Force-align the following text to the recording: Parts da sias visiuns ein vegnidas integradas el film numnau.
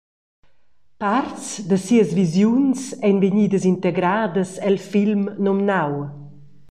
Parts 1.03 1.45
da 1.69 1.77
sias 1.85 2.09
visiuns 2.21 2.79
ein 3.07 3.17
vegnidas 3.25 3.63
integradas 3.73 4.51
el 4.67 4.77
film 4.91 5.21
numnau. 5.43 5.91